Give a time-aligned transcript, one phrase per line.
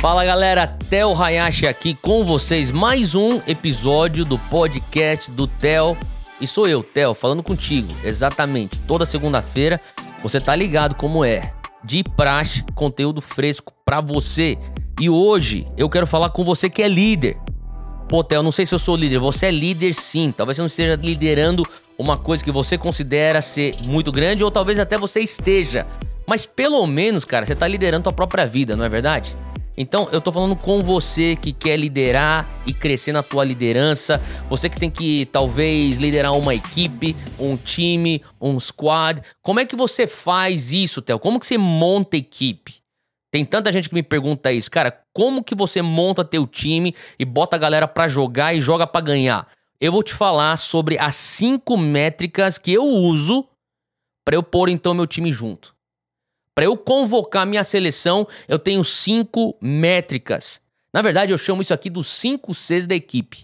[0.00, 2.70] Fala galera, Theo Hayashi aqui com vocês.
[2.70, 5.96] Mais um episódio do podcast do Theo.
[6.40, 7.92] E sou eu, Theo, falando contigo.
[8.04, 8.78] Exatamente.
[8.80, 9.80] Toda segunda-feira
[10.22, 11.52] você tá ligado como é.
[11.82, 14.58] De praxe, conteúdo fresco pra você.
[15.00, 17.36] E hoje eu quero falar com você que é líder.
[18.08, 19.18] Pô, Theo, não sei se eu sou líder.
[19.18, 20.30] Você é líder sim.
[20.30, 21.64] Talvez você não esteja liderando
[21.98, 25.86] uma coisa que você considera ser muito grande, ou talvez até você esteja.
[26.26, 29.36] Mas pelo menos, cara, você tá liderando tua própria vida, não é verdade?
[29.78, 34.70] Então, eu tô falando com você que quer liderar e crescer na tua liderança, você
[34.70, 39.20] que tem que talvez liderar uma equipe, um time, um squad.
[39.42, 41.18] Como é que você faz isso, Theo?
[41.18, 42.76] Como que você monta equipe?
[43.30, 47.24] Tem tanta gente que me pergunta isso, cara, como que você monta teu time e
[47.24, 49.46] bota a galera para jogar e joga para ganhar?
[49.78, 53.46] Eu vou te falar sobre as cinco métricas que eu uso
[54.24, 55.75] para eu pôr então meu time junto.
[56.56, 60.58] Para eu convocar minha seleção, eu tenho cinco métricas.
[60.90, 63.40] Na verdade, eu chamo isso aqui dos cinco Cs da equipe.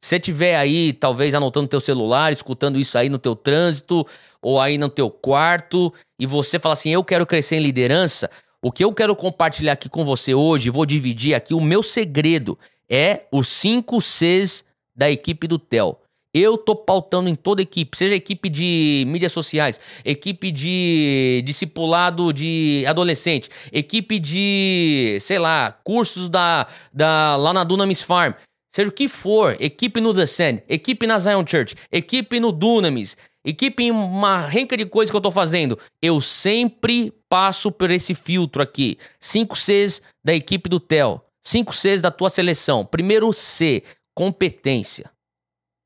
[0.00, 4.06] Se você tiver aí, talvez anotando no teu celular, escutando isso aí no teu trânsito
[4.40, 8.30] ou aí no teu quarto, e você fala assim: "Eu quero crescer em liderança",
[8.62, 12.58] o que eu quero compartilhar aqui com você hoje, vou dividir aqui o meu segredo
[12.88, 14.64] é os cinco Cs
[14.96, 16.00] da equipe do Tel.
[16.34, 22.84] Eu tô pautando em toda equipe, seja equipe de mídias sociais, equipe de discipulado de
[22.88, 28.34] adolescente, equipe de, sei lá, cursos da, da lá na Dunamis Farm,
[28.68, 33.16] seja o que for, equipe no The Sand, equipe na Zion Church, equipe no Dunamis,
[33.44, 38.14] equipe em uma renca de coisas que eu tô fazendo, eu sempre passo por esse
[38.14, 38.98] filtro aqui.
[39.20, 42.84] 5 Cs da equipe do Tel, 5 Cs da tua seleção.
[42.84, 45.13] Primeiro C, competência.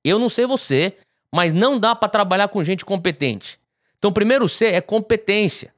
[0.09, 0.97] Eu não sei você,
[1.35, 3.59] mas não dá para trabalhar com gente competente.
[3.99, 5.75] Então, primeiro C é competência.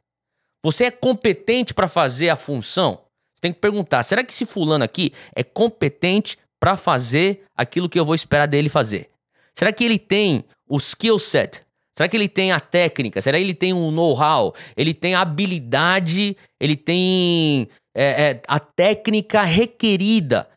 [0.63, 3.01] Você é competente para fazer a função?
[3.35, 7.99] Você tem que perguntar: será que esse fulano aqui é competente para fazer aquilo que
[7.99, 9.09] eu vou esperar dele fazer?
[9.55, 11.63] Será que ele tem o skill set?
[11.97, 13.21] Será que ele tem a técnica?
[13.21, 14.55] Será que ele tem o know-how?
[14.77, 16.37] Ele tem a habilidade?
[16.59, 20.49] Ele tem é, é, a técnica requerida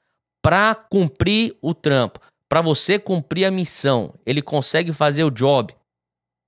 [0.42, 2.20] para cumprir o trampo?
[2.54, 5.74] Para você cumprir a missão, ele consegue fazer o job.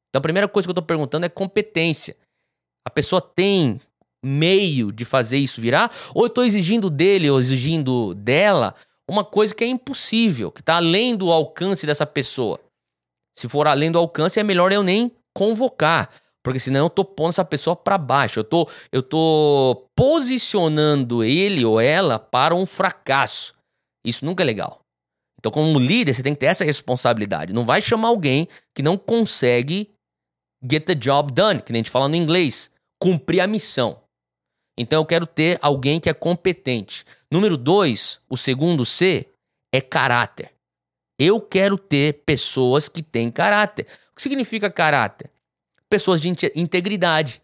[0.07, 2.15] Então a primeira coisa que eu estou perguntando é competência.
[2.85, 3.81] A pessoa tem
[4.23, 5.91] meio de fazer isso virar?
[6.13, 8.75] Ou eu estou exigindo dele ou exigindo dela
[9.09, 12.59] uma coisa que é impossível, que está além do alcance dessa pessoa?
[13.35, 16.11] Se for além do alcance, é melhor eu nem convocar.
[16.43, 18.41] Porque senão eu tô pondo essa pessoa para baixo.
[18.41, 23.55] Eu tô, eu tô posicionando ele ou ela para um fracasso.
[24.05, 24.84] Isso nunca é legal.
[25.45, 27.53] Então, como líder, você tem que ter essa responsabilidade.
[27.53, 29.93] Não vai chamar alguém que não consegue
[30.67, 34.01] get the job done, que nem a gente fala no inglês, cumprir a missão.
[34.75, 37.05] Então, eu quero ter alguém que é competente.
[37.29, 39.29] Número dois, o segundo C,
[39.71, 40.51] é caráter.
[41.19, 43.85] Eu quero ter pessoas que têm caráter.
[44.11, 45.29] O que significa caráter?
[45.87, 47.39] Pessoas de integridade,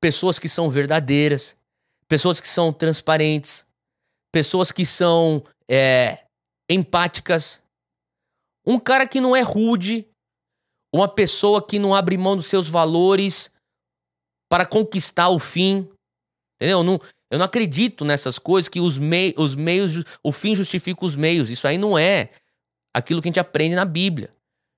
[0.00, 1.58] pessoas que são verdadeiras,
[2.08, 3.66] pessoas que são transparentes,
[4.32, 6.23] pessoas que são é,
[6.68, 7.62] empáticas,
[8.66, 10.08] um cara que não é rude,
[10.94, 13.52] uma pessoa que não abre mão dos seus valores
[14.48, 15.88] para conquistar o fim.
[16.56, 16.82] Entendeu?
[16.82, 16.98] Não,
[17.30, 21.50] eu não acredito nessas coisas que os, mei, os meios, o fim justifica os meios.
[21.50, 22.30] Isso aí não é
[22.94, 24.32] aquilo que a gente aprende na Bíblia.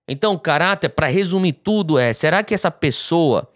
[0.08, 3.52] Então, caráter, para resumir tudo, é: será que essa pessoa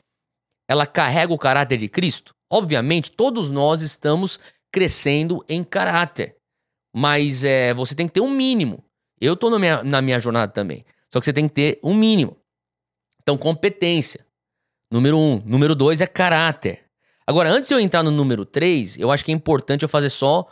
[0.68, 2.34] ela carrega o caráter de Cristo?
[2.52, 4.38] Obviamente, todos nós estamos
[4.72, 6.36] crescendo em caráter.
[6.94, 8.84] Mas é, você tem que ter um mínimo.
[9.20, 10.84] Eu tô na minha, na minha jornada também.
[11.12, 12.36] Só que você tem que ter um mínimo.
[13.22, 14.24] Então, competência.
[14.90, 15.42] Número um.
[15.44, 16.80] Número dois é caráter.
[17.26, 20.10] Agora, antes de eu entrar no número três, eu acho que é importante eu fazer
[20.10, 20.48] só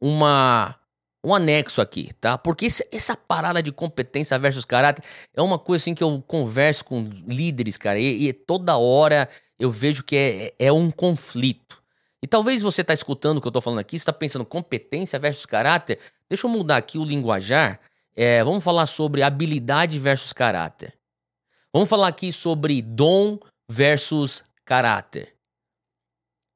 [0.00, 0.78] uma
[1.24, 2.38] um anexo aqui, tá?
[2.38, 5.04] Porque essa parada de competência versus caráter
[5.34, 9.28] é uma coisa assim que eu converso com líderes, cara, e, e toda hora
[9.58, 11.77] eu vejo que é, é um conflito.
[12.22, 15.46] E talvez você está escutando o que eu estou falando aqui, está pensando competência versus
[15.46, 15.98] caráter.
[16.28, 17.80] Deixa eu mudar aqui o linguajar.
[18.16, 20.94] É, vamos falar sobre habilidade versus caráter.
[21.72, 23.38] Vamos falar aqui sobre dom
[23.70, 25.34] versus caráter.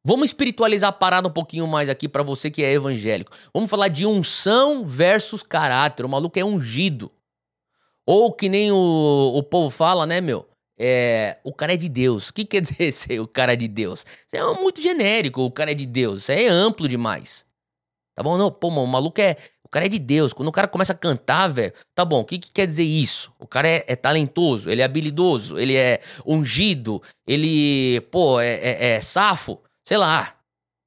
[0.05, 3.31] Vamos espiritualizar a parada um pouquinho mais aqui para você que é evangélico.
[3.55, 6.05] Vamos falar de unção versus caráter.
[6.05, 7.13] O maluco é ungido.
[8.05, 10.49] Ou que nem o, o povo fala, né, meu?
[10.85, 12.31] É, o cara é de Deus.
[12.31, 14.05] O que quer dizer ser o cara de Deus?
[14.27, 16.23] Isso é muito genérico, o cara é de Deus.
[16.23, 17.47] Isso é amplo demais.
[18.17, 18.37] Tá bom?
[18.37, 19.37] Não, pô, mano, o maluco é.
[19.65, 20.33] O cara é de Deus.
[20.33, 23.33] Quando o cara começa a cantar, velho, tá bom, o que, que quer dizer isso?
[23.39, 28.89] O cara é, é, talentoso, ele é habilidoso, ele é ungido, ele, pô, é, é,
[28.91, 30.37] é safo, sei lá.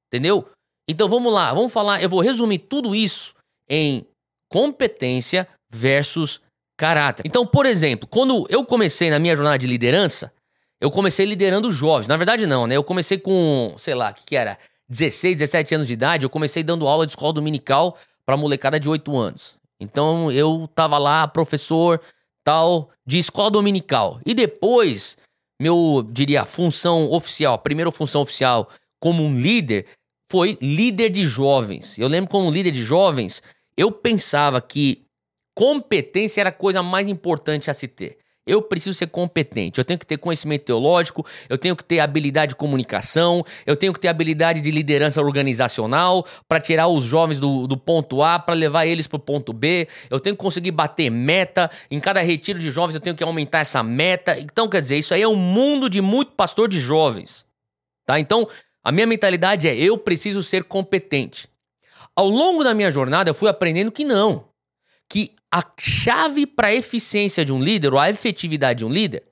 [0.06, 0.48] Entendeu?
[0.88, 3.34] Então vamos lá, vamos falar, eu vou resumir tudo isso
[3.68, 4.06] em
[4.48, 6.40] competência versus
[6.76, 7.22] caráter.
[7.26, 10.32] Então, por exemplo, quando eu comecei na minha jornada de liderança,
[10.80, 12.06] eu comecei liderando jovens.
[12.06, 12.76] Na verdade, não, né?
[12.76, 14.58] Eu comecei com, sei lá, o que, que era?
[14.88, 16.24] 16, 17 anos de idade.
[16.24, 19.58] Eu comecei dando aula de escola dominical pra molecada de 8 anos.
[19.80, 22.00] Então, eu tava lá, professor,
[22.44, 24.20] tal, de escola dominical.
[24.24, 25.16] E depois,
[25.60, 28.68] meu, diria, função oficial, a primeira função oficial
[29.00, 29.86] como um líder
[30.30, 31.98] foi líder de jovens.
[31.98, 33.42] Eu lembro como líder de jovens,
[33.76, 35.05] eu pensava que
[35.56, 38.18] competência era a coisa mais importante a se ter.
[38.46, 42.50] Eu preciso ser competente, eu tenho que ter conhecimento teológico, eu tenho que ter habilidade
[42.50, 47.66] de comunicação, eu tenho que ter habilidade de liderança organizacional para tirar os jovens do,
[47.66, 51.10] do ponto A para levar eles para o ponto B, eu tenho que conseguir bater
[51.10, 54.38] meta, em cada retiro de jovens eu tenho que aumentar essa meta.
[54.38, 57.44] Então, quer dizer, isso aí é um mundo de muito pastor de jovens.
[58.04, 58.20] Tá?
[58.20, 58.46] Então,
[58.84, 61.48] a minha mentalidade é eu preciso ser competente.
[62.14, 64.44] Ao longo da minha jornada eu fui aprendendo que não,
[65.10, 69.26] que a chave para a eficiência de um líder, ou a efetividade de um líder,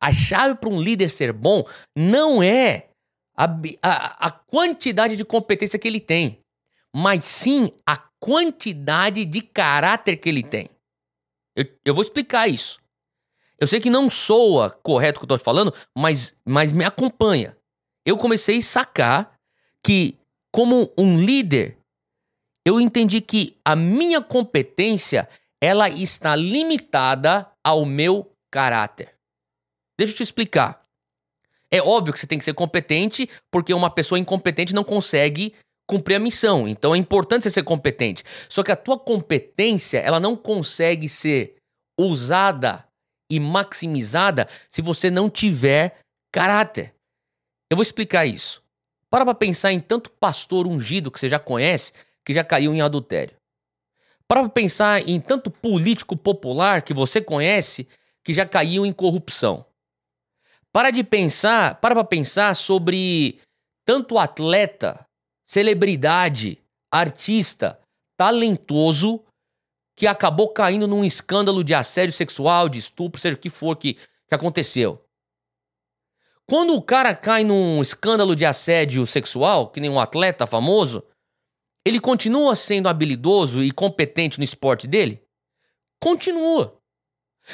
[0.00, 1.64] a chave para um líder ser bom
[1.96, 2.90] não é
[3.36, 3.46] a,
[3.82, 6.38] a, a, quantidade de competência que ele tem,
[6.94, 10.70] mas sim a quantidade de caráter que ele tem.
[11.56, 12.78] Eu, eu vou explicar isso.
[13.58, 17.56] Eu sei que não soa correto o que eu estou falando, mas, mas me acompanha.
[18.06, 19.34] Eu comecei a sacar
[19.82, 20.16] que,
[20.52, 21.76] como um líder,
[22.64, 25.28] eu entendi que a minha competência
[25.64, 29.14] ela está limitada ao meu caráter.
[29.98, 30.84] Deixa eu te explicar.
[31.70, 35.54] É óbvio que você tem que ser competente, porque uma pessoa incompetente não consegue
[35.88, 36.68] cumprir a missão.
[36.68, 38.22] Então é importante você ser competente.
[38.46, 41.56] Só que a tua competência, ela não consegue ser
[41.98, 42.86] usada
[43.30, 45.98] e maximizada se você não tiver
[46.30, 46.94] caráter.
[47.70, 48.62] Eu vou explicar isso.
[49.08, 52.82] Para pra pensar em tanto pastor ungido que você já conhece que já caiu em
[52.82, 53.34] adultério.
[54.26, 57.86] Para pensar em tanto político popular que você conhece
[58.22, 59.66] que já caiu em corrupção.
[60.72, 63.40] Para de pensar, para para pensar sobre
[63.84, 65.06] tanto atleta,
[65.44, 66.58] celebridade,
[66.90, 67.78] artista,
[68.16, 69.22] talentoso
[69.96, 73.94] que acabou caindo num escândalo de assédio sexual, de estupro, seja o que for que,
[73.94, 75.00] que aconteceu.
[76.46, 81.04] Quando o cara cai num escândalo de assédio sexual, que nem um atleta famoso,
[81.84, 85.22] ele continua sendo habilidoso e competente no esporte dele?
[86.00, 86.78] Continua.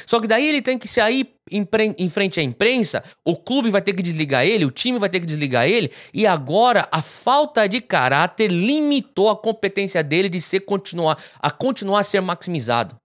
[0.06, 3.92] Só que daí ele tem que sair em frente à imprensa, o clube vai ter
[3.92, 7.80] que desligar ele, o time vai ter que desligar ele, e agora a falta de
[7.80, 12.96] caráter limitou a competência dele de ser continuar a continuar a ser maximizado.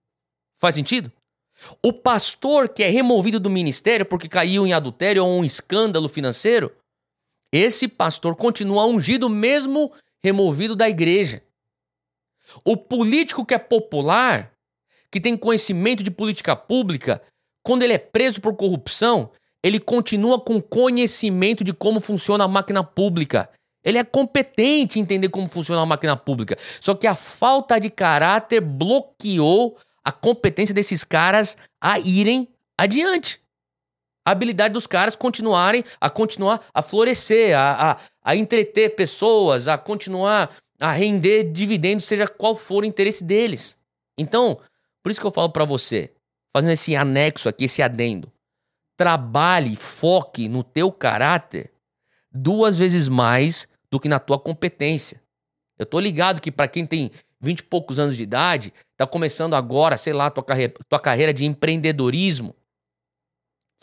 [0.56, 1.12] Faz sentido?
[1.82, 6.72] O pastor que é removido do ministério porque caiu em adultério ou um escândalo financeiro,
[7.52, 9.92] esse pastor continua ungido mesmo
[10.26, 11.44] removido da igreja.
[12.64, 14.52] O político que é popular,
[15.12, 17.22] que tem conhecimento de política pública,
[17.64, 19.32] quando ele é preso por corrupção,
[19.64, 23.50] ele continua com conhecimento de como funciona a máquina pública.
[23.84, 26.58] Ele é competente em entender como funciona a máquina pública.
[26.82, 33.45] Só que a falta de caráter bloqueou a competência desses caras a irem adiante
[34.26, 39.78] a habilidade dos caras continuarem a continuar a florescer, a, a, a entreter pessoas, a
[39.78, 40.50] continuar
[40.80, 43.78] a render dividendos, seja qual for o interesse deles.
[44.18, 44.60] Então,
[45.04, 46.12] por isso que eu falo para você,
[46.52, 48.32] fazendo esse anexo aqui, esse adendo,
[48.98, 51.72] trabalhe, foque no teu caráter
[52.32, 55.22] duas vezes mais do que na tua competência.
[55.78, 59.54] Eu tô ligado que para quem tem 20 e poucos anos de idade, tá começando
[59.54, 62.56] agora, sei lá, tua carreira, tua carreira de empreendedorismo,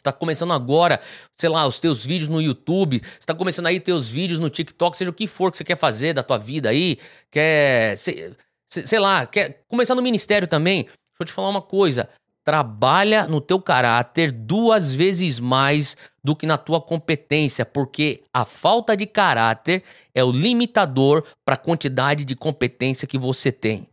[0.03, 1.01] está começando agora,
[1.37, 5.11] sei lá, os teus vídeos no YouTube, está começando aí teus vídeos no TikTok, seja
[5.11, 6.99] o que for que você quer fazer da tua vida aí,
[7.31, 8.35] quer, sei,
[8.67, 10.85] sei lá, quer começar no ministério também.
[10.85, 12.09] Deixa eu te falar uma coisa,
[12.45, 18.97] trabalha no teu caráter duas vezes mais do que na tua competência, porque a falta
[18.97, 23.89] de caráter é o limitador para a quantidade de competência que você tem.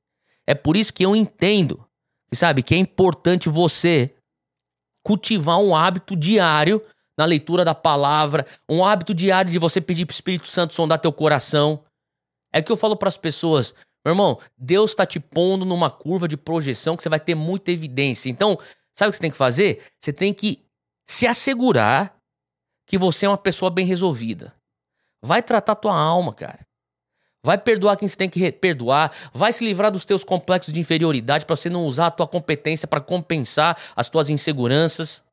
[0.47, 1.85] É por isso que eu entendo,
[2.33, 4.15] sabe, que é importante você
[5.03, 6.81] cultivar um hábito diário
[7.17, 10.99] na leitura da palavra, um hábito diário de você pedir para o Espírito Santo sondar
[10.99, 11.83] teu coração.
[12.53, 13.73] É que eu falo para as pessoas,
[14.05, 17.71] meu irmão, Deus está te pondo numa curva de projeção que você vai ter muita
[17.71, 18.29] evidência.
[18.29, 18.57] Então,
[18.93, 19.83] sabe o que você tem que fazer?
[19.99, 20.65] Você tem que
[21.07, 22.15] se assegurar
[22.87, 24.55] que você é uma pessoa bem resolvida.
[25.21, 26.65] Vai tratar tua alma, cara.
[27.43, 31.45] Vai perdoar quem você tem que perdoar, vai se livrar dos teus complexos de inferioridade
[31.45, 35.23] para você não usar a tua competência para compensar as tuas inseguranças.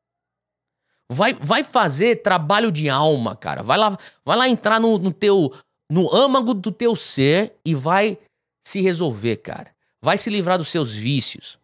[1.11, 3.61] Vai, vai fazer trabalho de alma, cara.
[3.61, 5.53] Vai lá, vai lá entrar no, no teu
[5.89, 8.17] no âmago do teu ser e vai
[8.63, 9.73] se resolver, cara.
[10.01, 11.57] Vai se livrar dos seus vícios.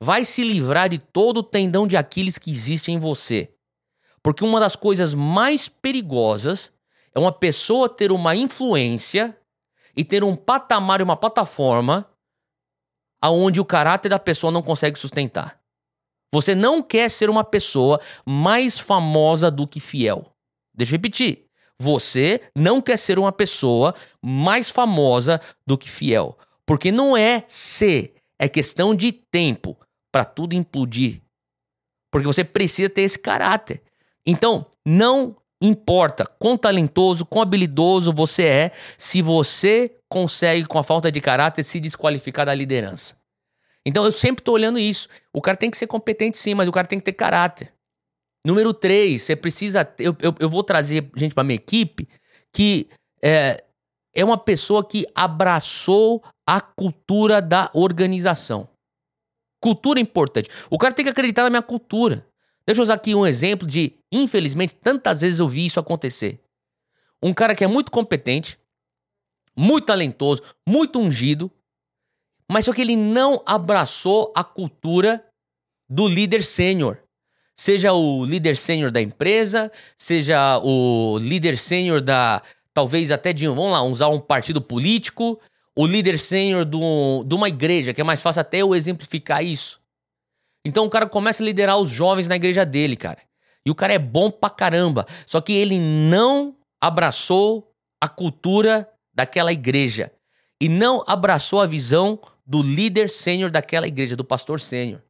[0.00, 3.52] Vai se livrar de todo o tendão de Aquiles que existe em você.
[4.22, 6.72] Porque uma das coisas mais perigosas
[7.14, 9.36] é uma pessoa ter uma influência
[9.98, 12.08] e ter um patamar e uma plataforma
[13.20, 15.60] aonde o caráter da pessoa não consegue sustentar.
[16.32, 20.32] Você não quer ser uma pessoa mais famosa do que fiel.
[20.72, 21.46] Deixa eu repetir.
[21.80, 26.38] Você não quer ser uma pessoa mais famosa do que fiel.
[26.64, 29.76] Porque não é ser, é questão de tempo
[30.12, 31.20] para tudo implodir.
[32.12, 33.82] Porque você precisa ter esse caráter.
[34.24, 41.10] Então, não importa quão talentoso, quão habilidoso você é, se você consegue, com a falta
[41.10, 43.16] de caráter, se desqualificar da liderança.
[43.84, 45.08] Então eu sempre tô olhando isso.
[45.32, 47.72] O cara tem que ser competente sim, mas o cara tem que ter caráter.
[48.44, 49.86] Número três, você precisa.
[49.98, 52.08] Eu, eu, eu vou trazer gente pra minha equipe
[52.52, 52.88] que
[53.22, 53.64] é,
[54.14, 58.68] é uma pessoa que abraçou a cultura da organização.
[59.60, 60.48] Cultura é importante.
[60.70, 62.27] O cara tem que acreditar na minha cultura.
[62.68, 66.38] Deixa eu usar aqui um exemplo de, infelizmente, tantas vezes eu vi isso acontecer.
[67.22, 68.58] Um cara que é muito competente,
[69.56, 71.50] muito talentoso, muito ungido,
[72.46, 75.24] mas só que ele não abraçou a cultura
[75.88, 76.98] do líder sênior.
[77.56, 82.42] Seja o líder sênior da empresa, seja o líder sênior da.
[82.74, 83.48] Talvez até de.
[83.48, 85.40] Vamos lá, usar um partido político,
[85.74, 86.76] o líder sênior de
[87.34, 89.80] uma igreja, que é mais fácil até eu exemplificar isso.
[90.68, 93.22] Então o cara começa a liderar os jovens na igreja dele, cara.
[93.64, 95.06] E o cara é bom pra caramba.
[95.26, 100.12] Só que ele não abraçou a cultura daquela igreja.
[100.60, 105.02] E não abraçou a visão do líder sênior daquela igreja, do pastor sênior.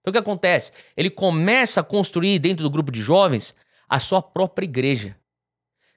[0.00, 0.72] Então o que acontece?
[0.96, 3.54] Ele começa a construir dentro do grupo de jovens
[3.86, 5.14] a sua própria igreja,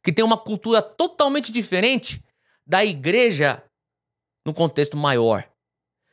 [0.03, 2.21] que tem uma cultura totalmente diferente
[2.65, 3.63] da igreja
[4.45, 5.49] no contexto maior.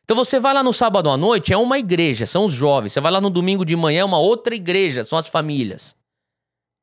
[0.04, 2.92] Então você vai lá no sábado à noite, é uma igreja, são os jovens.
[2.92, 5.96] Você vai lá no domingo de manhã, é uma outra igreja, são as famílias.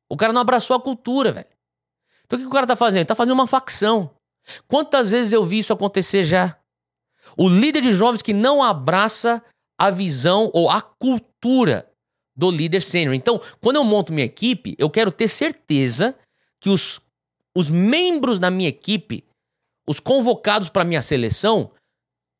[0.08, 1.46] O cara não abraçou a cultura, velho.
[2.24, 3.06] Então o que o cara tá fazendo?
[3.06, 4.10] Tá fazendo uma facção.
[4.66, 6.58] Quantas vezes eu vi isso acontecer já?
[7.36, 9.42] O líder de jovens que não abraça
[9.78, 11.88] a visão ou a cultura
[12.36, 13.14] do líder sênior.
[13.14, 16.16] Então, quando eu monto minha equipe, eu quero ter certeza
[16.60, 17.00] que os,
[17.54, 19.24] os membros da minha equipe,
[19.86, 21.70] os convocados para minha seleção,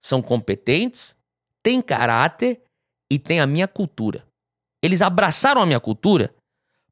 [0.04, 1.16] são competentes,
[1.62, 2.60] têm caráter
[3.10, 4.26] e têm a minha cultura.
[4.82, 6.34] Eles abraçaram a minha cultura,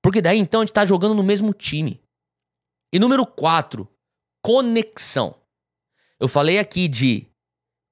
[0.00, 2.00] porque daí então a gente está jogando no mesmo time.
[2.92, 3.88] E número 4,
[4.42, 5.34] conexão.
[6.18, 7.26] Eu falei aqui de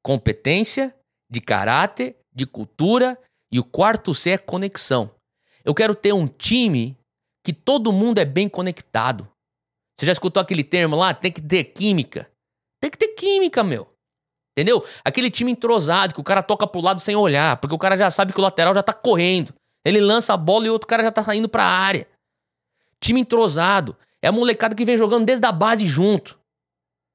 [0.03, 0.95] competência,
[1.31, 3.21] de caráter, de cultura
[3.53, 5.11] e o quarto C é conexão.
[5.65, 6.97] Eu quero ter um time
[7.45, 9.29] que todo mundo é bem conectado.
[9.97, 11.13] Você já escutou aquele termo lá?
[11.13, 12.31] Tem que ter química.
[12.81, 13.93] Tem que ter química, meu.
[14.59, 14.85] Entendeu?
[15.05, 18.11] Aquele time entrosado que o cara toca pro lado sem olhar, porque o cara já
[18.11, 19.55] sabe que o lateral já tá correndo.
[19.85, 22.09] Ele lança a bola e o outro cara já tá saindo pra área.
[23.01, 23.97] Time entrosado.
[24.21, 26.37] É a molecada que vem jogando desde a base junto.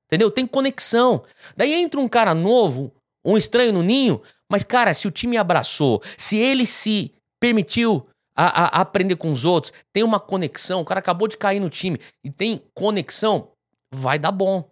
[0.08, 0.32] Entendeu?
[0.32, 1.26] Tem conexão.
[1.58, 2.96] Daí entra um cara novo,
[3.26, 8.46] um estranho no ninho, mas, cara, se o time abraçou, se ele se permitiu a,
[8.46, 11.70] a, a aprender com os outros, tem uma conexão, o cara acabou de cair no
[11.70, 13.52] time e tem conexão,
[13.94, 14.72] vai dar bom.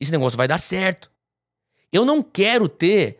[0.00, 1.10] Esse negócio vai dar certo.
[1.92, 3.18] Eu não quero ter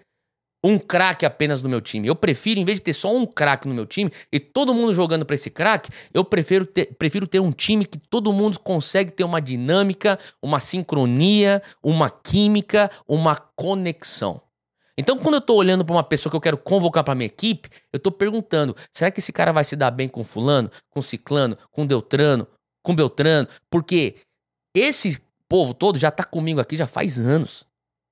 [0.62, 2.06] um craque apenas no meu time.
[2.06, 4.92] Eu prefiro, em vez de ter só um craque no meu time e todo mundo
[4.92, 9.10] jogando para esse craque, eu prefiro ter, prefiro ter um time que todo mundo consegue
[9.10, 14.40] ter uma dinâmica, uma sincronia, uma química, uma conexão.
[14.98, 17.70] Então, quando eu tô olhando para uma pessoa que eu quero convocar para minha equipe,
[17.90, 21.56] eu tô perguntando: será que esse cara vai se dar bem com fulano, com ciclano,
[21.70, 22.46] com Deltrano,
[22.82, 23.48] com Beltrano?
[23.70, 24.16] Porque
[24.76, 27.64] esse povo todo já tá comigo aqui já faz anos.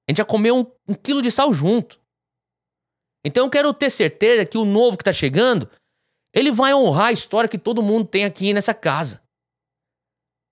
[0.08, 2.00] A gente já comeu um, um quilo de sal junto.
[3.24, 5.68] Então eu quero ter certeza que o novo que está chegando,
[6.34, 9.20] ele vai honrar a história que todo mundo tem aqui nessa casa.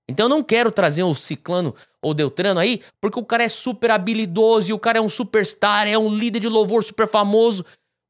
[0.09, 3.91] Então eu não quero trazer um ciclano ou Deltrano aí, porque o cara é super
[3.91, 7.65] habilidoso e o cara é um superstar, é um líder de louvor super famoso.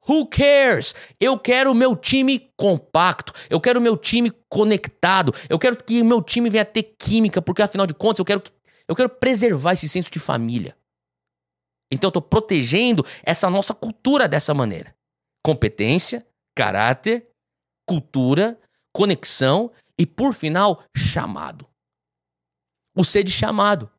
[0.09, 0.95] Who cares?
[1.19, 6.03] Eu quero o meu time compacto, eu quero o meu time conectado, eu quero que
[6.03, 8.43] o meu time venha ter química, porque afinal de contas eu quero,
[8.87, 10.77] eu quero preservar esse senso de família.
[11.91, 14.95] Então eu estou protegendo essa nossa cultura dessa maneira.
[15.45, 17.29] Competência, caráter,
[17.87, 18.59] cultura,
[18.93, 21.67] conexão e, por final, chamado.
[22.97, 23.91] O ser de chamado.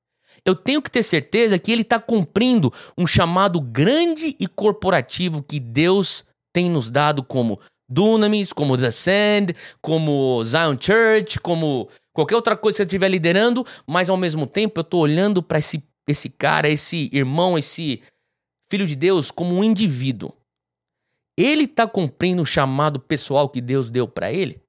[0.43, 5.59] Eu tenho que ter certeza que ele está cumprindo um chamado grande e corporativo que
[5.59, 12.57] Deus tem nos dado como Dunamis, como The Sand, como Zion Church, como qualquer outra
[12.57, 16.29] coisa que você estiver liderando, mas ao mesmo tempo eu tô olhando para esse, esse
[16.29, 18.01] cara, esse irmão, esse
[18.69, 20.33] filho de Deus como um indivíduo.
[21.37, 24.61] Ele tá cumprindo o chamado pessoal que Deus deu para ele?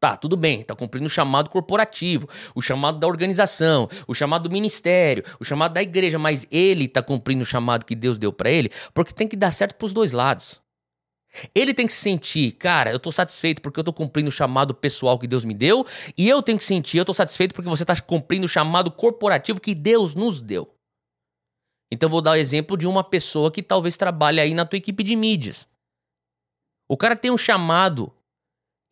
[0.00, 4.52] Tá, tudo bem, tá cumprindo o chamado corporativo, o chamado da organização, o chamado do
[4.52, 8.50] ministério, o chamado da igreja, mas ele tá cumprindo o chamado que Deus deu para
[8.50, 10.61] ele, porque tem que dar certo pros dois lados.
[11.54, 14.74] Ele tem que se sentir, cara, eu tô satisfeito porque eu tô cumprindo o chamado
[14.74, 15.86] pessoal que Deus me deu,
[16.16, 19.60] e eu tenho que sentir, eu tô satisfeito porque você tá cumprindo o chamado corporativo
[19.60, 20.74] que Deus nos deu.
[21.90, 25.02] Então vou dar o exemplo de uma pessoa que talvez trabalhe aí na tua equipe
[25.02, 25.68] de mídias.
[26.88, 28.12] O cara tem um chamado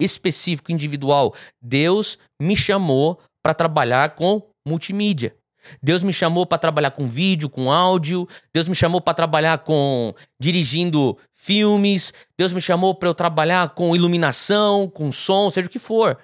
[0.01, 1.35] específico, individual.
[1.61, 5.37] Deus me chamou para trabalhar com multimídia.
[5.83, 8.29] Deus me chamou para trabalhar com vídeo, com áudio.
[8.53, 12.13] Deus me chamou para trabalhar com dirigindo filmes.
[12.37, 16.19] Deus me chamou para eu trabalhar com iluminação, com som, seja o que for.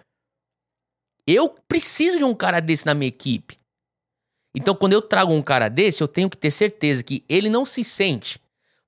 [1.27, 3.57] Eu preciso de um cara desse na minha equipe.
[4.55, 7.65] Então, quando eu trago um cara desse, eu tenho que ter certeza que ele não
[7.65, 8.41] se sente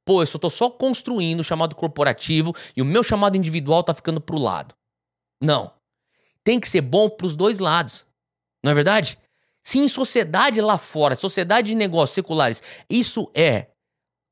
[0.09, 3.93] pô, eu só tô só construindo o chamado corporativo e o meu chamado individual tá
[3.93, 4.75] ficando pro lado.
[5.39, 5.71] Não.
[6.43, 8.07] Tem que ser bom pros dois lados.
[8.65, 9.19] Não é verdade?
[9.69, 13.67] Se em sociedade lá fora, sociedade de negócios seculares, isso é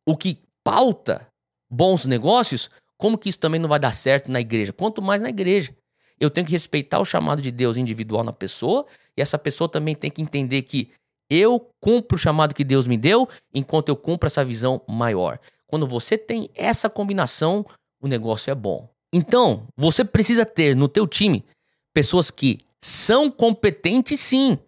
[0.09, 1.27] o que pauta
[1.71, 4.73] bons negócios, como que isso também não vai dar certo na igreja?
[4.73, 5.77] Quanto mais na igreja.
[6.19, 9.95] Eu tenho que respeitar o chamado de Deus individual na pessoa, e essa pessoa também
[9.95, 10.91] tem que entender que
[11.29, 15.39] eu cumpro o chamado que Deus me deu, enquanto eu cumpro essa visão maior.
[15.67, 17.63] Quando você tem essa combinação,
[18.01, 18.89] o negócio é bom.
[19.13, 21.45] Então, você precisa ter no teu time
[21.93, 24.59] pessoas que são competentes sim,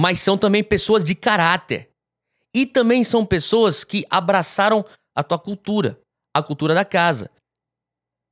[0.00, 1.90] mas são também pessoas de caráter.
[2.54, 4.82] E também são pessoas que abraçaram
[5.14, 6.00] a tua cultura,
[6.34, 7.30] a cultura da casa.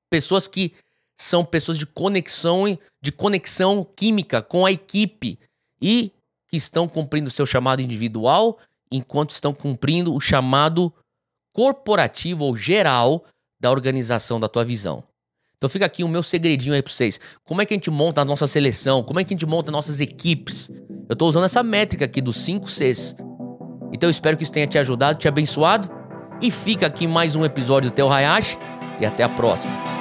[0.08, 0.74] Pessoas que
[1.20, 2.64] são pessoas de conexão,
[3.02, 5.38] de conexão química com a equipe
[5.78, 6.10] e
[6.46, 8.58] que estão cumprindo o seu chamado individual
[8.90, 10.90] enquanto estão cumprindo o chamado
[11.52, 13.26] corporativo ou geral
[13.60, 15.04] da organização da tua visão.
[15.58, 17.18] Então fica aqui o meu segredinho aí para vocês.
[17.44, 19.02] Como é que a gente monta a nossa seleção?
[19.02, 20.70] Como é que a gente monta nossas equipes?
[21.08, 23.16] Eu estou usando essa métrica aqui dos 5 Cs.
[23.92, 25.90] Então eu espero que isso tenha te ajudado, te abençoado.
[26.40, 28.56] E fica aqui mais um episódio do Teu Hayashi.
[29.00, 29.97] E até a próxima.